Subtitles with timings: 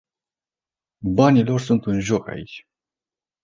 [1.15, 2.65] Banii lor sunt în joc aici.